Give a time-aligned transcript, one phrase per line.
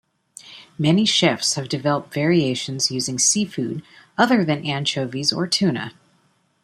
[0.79, 3.83] Many chefs have developed variations using seafood
[4.17, 5.93] other than anchovies or tuna.